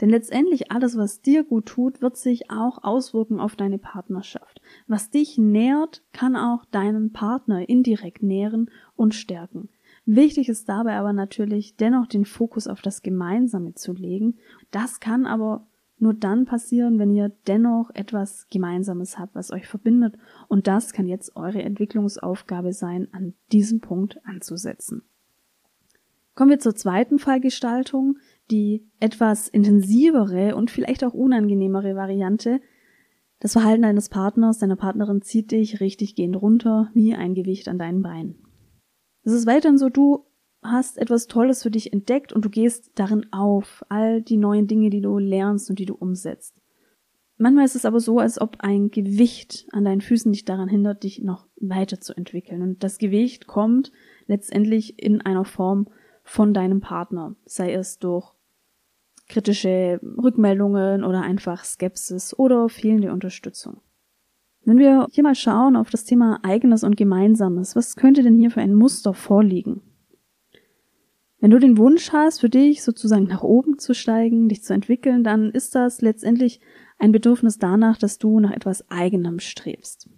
Denn 0.00 0.10
letztendlich 0.10 0.70
alles, 0.70 0.96
was 0.96 1.22
dir 1.22 1.44
gut 1.44 1.66
tut, 1.66 2.00
wird 2.00 2.16
sich 2.16 2.50
auch 2.50 2.84
auswirken 2.84 3.40
auf 3.40 3.56
deine 3.56 3.78
Partnerschaft. 3.78 4.60
Was 4.86 5.10
dich 5.10 5.38
nährt, 5.38 6.02
kann 6.12 6.36
auch 6.36 6.64
deinen 6.66 7.12
Partner 7.12 7.68
indirekt 7.68 8.22
nähren 8.22 8.70
und 8.94 9.14
stärken. 9.14 9.68
Wichtig 10.06 10.48
ist 10.48 10.68
dabei 10.68 10.94
aber 10.96 11.12
natürlich 11.12 11.76
dennoch 11.76 12.06
den 12.06 12.24
Fokus 12.24 12.66
auf 12.66 12.80
das 12.80 13.02
Gemeinsame 13.02 13.74
zu 13.74 13.92
legen. 13.92 14.38
Das 14.70 15.00
kann 15.00 15.26
aber 15.26 15.66
nur 15.98 16.14
dann 16.14 16.44
passieren, 16.44 16.98
wenn 16.98 17.10
ihr 17.10 17.30
dennoch 17.46 17.90
etwas 17.92 18.46
Gemeinsames 18.50 19.18
habt, 19.18 19.34
was 19.34 19.50
euch 19.50 19.66
verbindet. 19.66 20.14
Und 20.46 20.66
das 20.66 20.92
kann 20.92 21.06
jetzt 21.06 21.36
eure 21.36 21.62
Entwicklungsaufgabe 21.62 22.72
sein, 22.72 23.08
an 23.12 23.34
diesem 23.52 23.80
Punkt 23.80 24.24
anzusetzen. 24.24 25.02
Kommen 26.34 26.50
wir 26.50 26.60
zur 26.60 26.76
zweiten 26.76 27.18
Fallgestaltung, 27.18 28.18
die 28.50 28.88
etwas 29.00 29.48
intensivere 29.48 30.56
und 30.56 30.70
vielleicht 30.70 31.04
auch 31.04 31.14
unangenehmere 31.14 31.94
Variante. 31.94 32.60
Das 33.40 33.52
Verhalten 33.52 33.82
deines 33.82 34.08
Partners, 34.08 34.58
deiner 34.58 34.76
Partnerin 34.76 35.22
zieht 35.22 35.52
dich 35.52 35.80
richtig 35.80 36.14
gehend 36.14 36.40
runter, 36.40 36.90
wie 36.94 37.14
ein 37.14 37.34
Gewicht 37.34 37.68
an 37.68 37.78
deinen 37.78 38.02
Beinen. 38.02 38.36
Es 39.22 39.32
ist 39.32 39.46
weiterhin 39.46 39.78
so, 39.78 39.88
du 39.88 40.24
hast 40.62 40.98
etwas 40.98 41.26
Tolles 41.26 41.62
für 41.62 41.70
dich 41.70 41.92
entdeckt 41.92 42.32
und 42.32 42.44
du 42.44 42.50
gehst 42.50 42.92
darin 42.96 43.26
auf, 43.32 43.84
all 43.88 44.22
die 44.22 44.36
neuen 44.36 44.66
Dinge, 44.66 44.90
die 44.90 45.00
du 45.00 45.18
lernst 45.18 45.70
und 45.70 45.78
die 45.78 45.86
du 45.86 45.94
umsetzt. 45.94 46.60
Manchmal 47.36 47.66
ist 47.66 47.76
es 47.76 47.84
aber 47.84 48.00
so, 48.00 48.18
als 48.18 48.40
ob 48.40 48.56
ein 48.58 48.90
Gewicht 48.90 49.68
an 49.70 49.84
deinen 49.84 50.00
Füßen 50.00 50.32
dich 50.32 50.44
daran 50.44 50.68
hindert, 50.68 51.04
dich 51.04 51.22
noch 51.22 51.46
weiterzuentwickeln. 51.60 52.62
Und 52.62 52.82
das 52.82 52.98
Gewicht 52.98 53.46
kommt 53.46 53.92
letztendlich 54.26 55.00
in 55.00 55.20
einer 55.20 55.44
Form 55.44 55.86
von 56.24 56.52
deinem 56.52 56.80
Partner, 56.80 57.36
sei 57.46 57.72
es 57.72 58.00
durch 58.00 58.32
kritische 59.28 60.00
Rückmeldungen 60.02 61.04
oder 61.04 61.22
einfach 61.22 61.64
Skepsis 61.64 62.38
oder 62.38 62.68
fehlende 62.68 63.12
Unterstützung. 63.12 63.80
Wenn 64.64 64.78
wir 64.78 65.06
hier 65.10 65.22
mal 65.22 65.34
schauen 65.34 65.76
auf 65.76 65.90
das 65.90 66.04
Thema 66.04 66.40
eigenes 66.42 66.84
und 66.84 66.96
gemeinsames, 66.96 67.76
was 67.76 67.96
könnte 67.96 68.22
denn 68.22 68.36
hier 68.36 68.50
für 68.50 68.60
ein 68.60 68.74
Muster 68.74 69.14
vorliegen? 69.14 69.82
Wenn 71.40 71.50
du 71.50 71.58
den 71.58 71.78
Wunsch 71.78 72.12
hast, 72.12 72.40
für 72.40 72.48
dich 72.48 72.82
sozusagen 72.82 73.24
nach 73.24 73.42
oben 73.42 73.78
zu 73.78 73.94
steigen, 73.94 74.48
dich 74.48 74.64
zu 74.64 74.74
entwickeln, 74.74 75.22
dann 75.22 75.50
ist 75.50 75.74
das 75.74 76.00
letztendlich 76.00 76.60
ein 76.98 77.12
Bedürfnis 77.12 77.58
danach, 77.58 77.96
dass 77.96 78.18
du 78.18 78.40
nach 78.40 78.50
etwas 78.50 78.90
eigenem 78.90 79.38
strebst. 79.38 80.10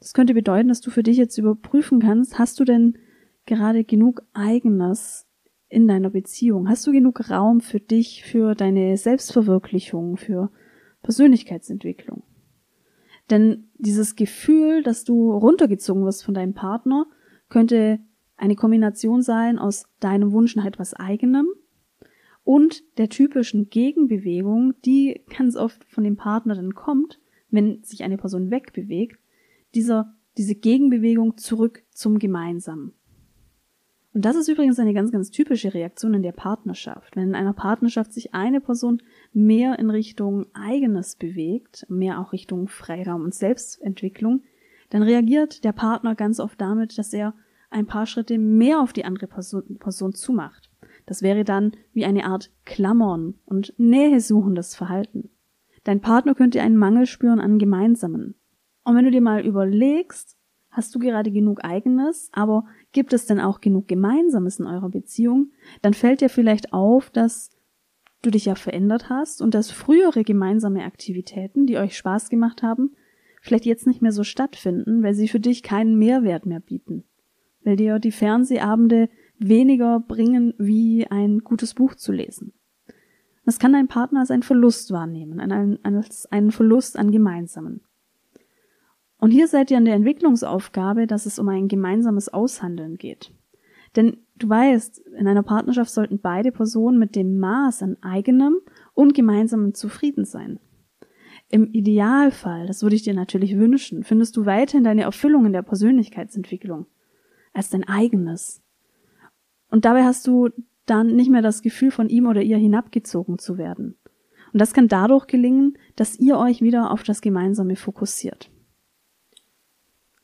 Das 0.00 0.14
könnte 0.14 0.34
bedeuten, 0.34 0.68
dass 0.68 0.80
du 0.80 0.90
für 0.90 1.04
dich 1.04 1.16
jetzt 1.16 1.38
überprüfen 1.38 2.00
kannst, 2.00 2.38
hast 2.38 2.58
du 2.58 2.64
denn 2.64 2.98
gerade 3.46 3.84
genug 3.84 4.22
eigenes 4.32 5.28
in 5.72 5.88
deiner 5.88 6.10
Beziehung? 6.10 6.68
Hast 6.68 6.86
du 6.86 6.92
genug 6.92 7.30
Raum 7.30 7.60
für 7.62 7.80
dich, 7.80 8.24
für 8.24 8.54
deine 8.54 8.96
Selbstverwirklichung, 8.98 10.18
für 10.18 10.50
Persönlichkeitsentwicklung? 11.02 12.22
Denn 13.30 13.70
dieses 13.78 14.14
Gefühl, 14.14 14.82
dass 14.82 15.04
du 15.04 15.32
runtergezogen 15.32 16.04
wirst 16.04 16.24
von 16.24 16.34
deinem 16.34 16.52
Partner, 16.52 17.06
könnte 17.48 18.00
eine 18.36 18.54
Kombination 18.54 19.22
sein 19.22 19.58
aus 19.58 19.86
deinem 19.98 20.32
Wunsch 20.32 20.56
nach 20.56 20.66
etwas 20.66 20.92
eigenem 20.92 21.48
und 22.44 22.82
der 22.98 23.08
typischen 23.08 23.70
Gegenbewegung, 23.70 24.74
die 24.84 25.22
ganz 25.34 25.56
oft 25.56 25.84
von 25.84 26.04
dem 26.04 26.16
Partner 26.16 26.54
dann 26.54 26.74
kommt, 26.74 27.18
wenn 27.50 27.82
sich 27.82 28.04
eine 28.04 28.18
Person 28.18 28.50
wegbewegt, 28.50 29.18
dieser, 29.74 30.14
diese 30.36 30.54
Gegenbewegung 30.54 31.38
zurück 31.38 31.82
zum 31.92 32.18
Gemeinsamen. 32.18 32.92
Und 34.14 34.24
das 34.26 34.36
ist 34.36 34.48
übrigens 34.48 34.78
eine 34.78 34.92
ganz, 34.92 35.10
ganz 35.10 35.30
typische 35.30 35.72
Reaktion 35.72 36.12
in 36.14 36.22
der 36.22 36.32
Partnerschaft. 36.32 37.16
Wenn 37.16 37.28
in 37.28 37.34
einer 37.34 37.54
Partnerschaft 37.54 38.12
sich 38.12 38.34
eine 38.34 38.60
Person 38.60 39.02
mehr 39.32 39.78
in 39.78 39.88
Richtung 39.88 40.46
eigenes 40.52 41.16
bewegt, 41.16 41.86
mehr 41.88 42.20
auch 42.20 42.32
Richtung 42.32 42.68
Freiraum 42.68 43.22
und 43.22 43.34
Selbstentwicklung, 43.34 44.42
dann 44.90 45.02
reagiert 45.02 45.64
der 45.64 45.72
Partner 45.72 46.14
ganz 46.14 46.40
oft 46.40 46.60
damit, 46.60 46.98
dass 46.98 47.14
er 47.14 47.34
ein 47.70 47.86
paar 47.86 48.04
Schritte 48.04 48.38
mehr 48.38 48.80
auf 48.80 48.92
die 48.92 49.06
andere 49.06 49.26
Person, 49.26 49.78
Person 49.78 50.12
zumacht. 50.12 50.70
Das 51.06 51.22
wäre 51.22 51.44
dann 51.44 51.72
wie 51.94 52.04
eine 52.04 52.26
Art 52.26 52.50
Klammern 52.66 53.34
und 53.46 53.72
nähesuchendes 53.78 54.74
Verhalten. 54.74 55.30
Dein 55.84 56.02
Partner 56.02 56.34
könnte 56.34 56.60
einen 56.60 56.76
Mangel 56.76 57.06
spüren 57.06 57.40
an 57.40 57.58
Gemeinsamen. 57.58 58.34
Und 58.84 58.96
wenn 58.96 59.04
du 59.04 59.10
dir 59.10 59.22
mal 59.22 59.44
überlegst, 59.44 60.36
hast 60.72 60.94
du 60.94 60.98
gerade 60.98 61.30
genug 61.30 61.64
eigenes, 61.64 62.30
aber 62.32 62.64
gibt 62.92 63.12
es 63.12 63.26
denn 63.26 63.38
auch 63.38 63.60
genug 63.60 63.86
Gemeinsames 63.86 64.58
in 64.58 64.66
eurer 64.66 64.88
Beziehung, 64.88 65.52
dann 65.82 65.94
fällt 65.94 66.22
dir 66.22 66.30
vielleicht 66.30 66.72
auf, 66.72 67.10
dass 67.10 67.50
du 68.22 68.30
dich 68.30 68.46
ja 68.46 68.54
verändert 68.54 69.10
hast 69.10 69.42
und 69.42 69.54
dass 69.54 69.70
frühere 69.70 70.24
gemeinsame 70.24 70.84
Aktivitäten, 70.84 71.66
die 71.66 71.76
euch 71.76 71.96
Spaß 71.96 72.30
gemacht 72.30 72.62
haben, 72.62 72.96
vielleicht 73.42 73.66
jetzt 73.66 73.86
nicht 73.86 74.00
mehr 74.00 74.12
so 74.12 74.24
stattfinden, 74.24 75.02
weil 75.02 75.14
sie 75.14 75.28
für 75.28 75.40
dich 75.40 75.62
keinen 75.62 75.98
Mehrwert 75.98 76.46
mehr 76.46 76.60
bieten. 76.60 77.04
Weil 77.64 77.76
dir 77.76 77.98
die 77.98 78.12
Fernsehabende 78.12 79.08
weniger 79.38 80.00
bringen, 80.00 80.54
wie 80.58 81.06
ein 81.08 81.40
gutes 81.40 81.74
Buch 81.74 81.94
zu 81.96 82.12
lesen. 82.12 82.54
Das 83.44 83.58
kann 83.58 83.72
dein 83.72 83.88
Partner 83.88 84.20
als 84.20 84.30
einen 84.30 84.44
Verlust 84.44 84.92
wahrnehmen, 84.92 85.40
als 85.82 86.26
einen 86.26 86.52
Verlust 86.52 86.96
an 86.96 87.10
Gemeinsamen. 87.10 87.82
Und 89.22 89.30
hier 89.30 89.46
seid 89.46 89.70
ihr 89.70 89.76
an 89.76 89.84
der 89.84 89.94
Entwicklungsaufgabe, 89.94 91.06
dass 91.06 91.26
es 91.26 91.38
um 91.38 91.48
ein 91.48 91.68
gemeinsames 91.68 92.28
Aushandeln 92.28 92.96
geht. 92.96 93.32
Denn 93.94 94.16
du 94.34 94.48
weißt, 94.48 94.98
in 95.16 95.28
einer 95.28 95.44
Partnerschaft 95.44 95.92
sollten 95.92 96.18
beide 96.18 96.50
Personen 96.50 96.98
mit 96.98 97.14
dem 97.14 97.38
Maß 97.38 97.84
an 97.84 97.96
eigenem 98.02 98.56
und 98.94 99.14
gemeinsamem 99.14 99.74
zufrieden 99.74 100.24
sein. 100.24 100.58
Im 101.50 101.70
Idealfall, 101.70 102.66
das 102.66 102.82
würde 102.82 102.96
ich 102.96 103.04
dir 103.04 103.14
natürlich 103.14 103.56
wünschen, 103.56 104.02
findest 104.02 104.36
du 104.36 104.44
weiterhin 104.44 104.82
deine 104.82 105.02
Erfüllung 105.02 105.46
in 105.46 105.52
der 105.52 105.62
Persönlichkeitsentwicklung 105.62 106.86
als 107.52 107.70
dein 107.70 107.86
eigenes. 107.86 108.60
Und 109.70 109.84
dabei 109.84 110.02
hast 110.02 110.26
du 110.26 110.48
dann 110.84 111.14
nicht 111.14 111.30
mehr 111.30 111.42
das 111.42 111.62
Gefühl, 111.62 111.92
von 111.92 112.08
ihm 112.08 112.26
oder 112.26 112.42
ihr 112.42 112.56
hinabgezogen 112.56 113.38
zu 113.38 113.56
werden. 113.56 113.94
Und 114.52 114.60
das 114.60 114.74
kann 114.74 114.88
dadurch 114.88 115.28
gelingen, 115.28 115.78
dass 115.94 116.18
ihr 116.18 116.38
euch 116.38 116.60
wieder 116.60 116.90
auf 116.90 117.04
das 117.04 117.20
Gemeinsame 117.20 117.76
fokussiert 117.76 118.50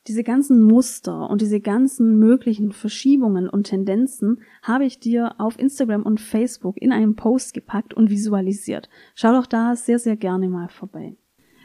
diese 0.09 0.23
ganzen 0.23 0.63
Muster 0.63 1.29
und 1.29 1.39
diese 1.39 1.59
ganzen 1.61 2.17
möglichen 2.17 2.71
Verschiebungen 2.71 3.47
und 3.47 3.65
Tendenzen 3.65 4.41
habe 4.63 4.85
ich 4.85 4.99
dir 4.99 5.35
auf 5.39 5.59
Instagram 5.59 6.01
und 6.01 6.19
Facebook 6.19 6.81
in 6.81 6.91
einen 6.91 7.15
Post 7.15 7.53
gepackt 7.53 7.93
und 7.93 8.09
visualisiert. 8.09 8.89
Schau 9.13 9.33
doch 9.33 9.45
da 9.45 9.75
sehr, 9.75 9.99
sehr 9.99 10.17
gerne 10.17 10.49
mal 10.49 10.67
vorbei. 10.67 11.15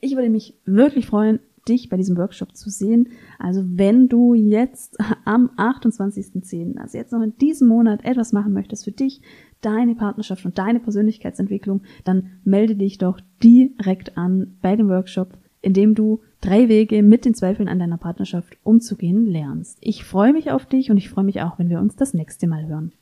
Ich 0.00 0.16
würde 0.16 0.30
mich 0.30 0.54
wirklich 0.64 1.06
freuen, 1.06 1.40
dich 1.68 1.88
bei 1.88 1.96
diesem 1.96 2.16
Workshop 2.16 2.56
zu 2.56 2.70
sehen. 2.70 3.08
Also 3.38 3.62
wenn 3.66 4.08
du 4.08 4.34
jetzt 4.34 4.96
am 5.24 5.50
28.10., 5.56 6.78
also 6.78 6.98
jetzt 6.98 7.12
noch 7.12 7.22
in 7.22 7.36
diesem 7.38 7.68
Monat 7.68 8.04
etwas 8.04 8.32
machen 8.32 8.52
möchtest 8.52 8.84
für 8.84 8.92
dich, 8.92 9.20
deine 9.60 9.94
Partnerschaft 9.94 10.44
und 10.44 10.58
deine 10.58 10.80
Persönlichkeitsentwicklung, 10.80 11.82
dann 12.04 12.30
melde 12.44 12.76
dich 12.76 12.98
doch 12.98 13.20
direkt 13.42 14.16
an 14.16 14.56
bei 14.62 14.76
dem 14.76 14.88
Workshop, 14.88 15.38
in 15.62 15.72
dem 15.72 15.94
du 15.94 16.20
drei 16.40 16.68
Wege 16.68 17.02
mit 17.02 17.24
den 17.24 17.34
Zweifeln 17.34 17.68
an 17.68 17.78
deiner 17.78 17.98
Partnerschaft 17.98 18.56
umzugehen 18.62 19.26
lernst. 19.26 19.78
Ich 19.80 20.04
freue 20.04 20.32
mich 20.32 20.50
auf 20.50 20.66
dich 20.66 20.90
und 20.90 20.96
ich 20.96 21.10
freue 21.10 21.24
mich 21.24 21.42
auch, 21.42 21.58
wenn 21.58 21.70
wir 21.70 21.80
uns 21.80 21.96
das 21.96 22.14
nächste 22.14 22.46
Mal 22.46 22.66
hören. 22.66 22.92